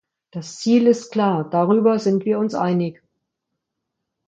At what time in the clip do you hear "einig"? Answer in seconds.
2.55-3.03